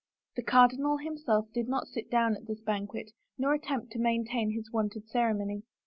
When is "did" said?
1.53-1.67